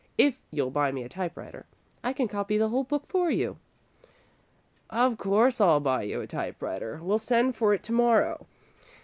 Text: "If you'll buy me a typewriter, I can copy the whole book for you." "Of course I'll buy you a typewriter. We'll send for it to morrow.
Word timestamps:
"If 0.17 0.33
you'll 0.49 0.71
buy 0.71 0.91
me 0.91 1.03
a 1.03 1.09
typewriter, 1.09 1.67
I 2.03 2.11
can 2.11 2.27
copy 2.27 2.57
the 2.57 2.69
whole 2.69 2.83
book 2.83 3.03
for 3.07 3.29
you." 3.29 3.57
"Of 4.89 5.19
course 5.19 5.61
I'll 5.61 5.79
buy 5.79 6.01
you 6.01 6.21
a 6.21 6.25
typewriter. 6.25 6.99
We'll 7.03 7.19
send 7.19 7.55
for 7.55 7.71
it 7.75 7.83
to 7.83 7.93
morrow. 7.93 8.47